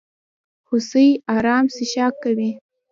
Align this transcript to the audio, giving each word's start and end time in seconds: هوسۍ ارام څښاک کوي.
هوسۍ 0.67 1.07
ارام 1.35 1.65
څښاک 1.75 2.13
کوي. 2.23 2.49